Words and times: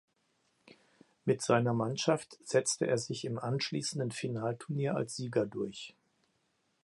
Mit 1.25 1.43
seiner 1.43 1.73
Mannschaft 1.75 2.39
setzte 2.43 2.87
er 2.87 2.97
sich 2.97 3.23
im 3.23 3.37
anschließenden 3.37 4.09
Finalturnier 4.09 4.95
als 4.95 5.15
Sieger 5.15 5.45
durch. 5.45 5.93